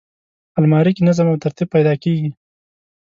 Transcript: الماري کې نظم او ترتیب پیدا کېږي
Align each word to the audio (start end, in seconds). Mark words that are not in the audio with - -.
الماري 0.59 0.91
کې 0.95 1.01
نظم 1.09 1.25
او 1.31 1.37
ترتیب 1.43 1.67
پیدا 1.75 1.93
کېږي 2.03 2.29